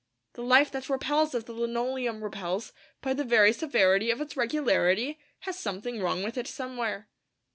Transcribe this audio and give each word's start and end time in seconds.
The 0.33 0.41
life 0.41 0.71
that 0.71 0.89
repels, 0.89 1.35
as 1.35 1.43
the 1.43 1.53
linoleum 1.53 2.23
repels, 2.23 2.73
by 3.03 3.13
the 3.13 3.23
very 3.23 3.53
severity 3.53 4.09
of 4.09 4.19
its 4.19 4.35
regularity, 4.35 5.19
has 5.41 5.59
something 5.59 6.01
wrong 6.01 6.23
with 6.23 6.39
it 6.39 6.47
somewhere. 6.47 7.07